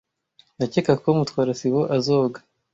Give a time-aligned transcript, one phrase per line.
[0.57, 2.39] Ndakeka ko Mutwara sibo azoga.